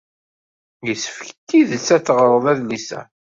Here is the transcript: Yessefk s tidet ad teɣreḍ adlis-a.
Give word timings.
Yessefk 0.87 1.27
s 1.31 1.37
tidet 1.47 1.87
ad 1.95 2.03
teɣreḍ 2.03 2.45
adlis-a. 2.51 3.01